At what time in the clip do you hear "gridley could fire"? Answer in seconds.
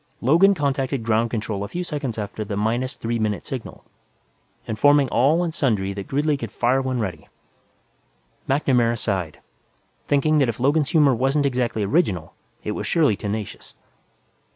6.07-6.81